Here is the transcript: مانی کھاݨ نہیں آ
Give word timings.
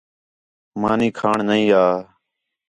مانی 0.81 1.09
کھاݨ 1.17 1.37
نہیں 1.49 1.67
آ 1.83 1.85